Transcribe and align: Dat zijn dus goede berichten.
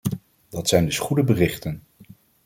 Dat 0.49 0.67
zijn 0.67 0.85
dus 0.85 0.99
goede 0.99 1.23
berichten. 1.23 1.81